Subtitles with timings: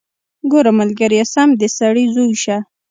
[0.51, 2.57] ګوره ملګريه سم د سړي زوى شه.